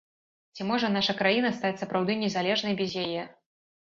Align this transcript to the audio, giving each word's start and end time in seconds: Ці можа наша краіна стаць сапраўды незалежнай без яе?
Ці 0.55 0.61
можа 0.69 0.87
наша 0.93 1.13
краіна 1.19 1.51
стаць 1.57 1.77
сапраўды 1.83 2.17
незалежнай 2.23 2.73
без 2.81 2.95
яе? 3.03 3.21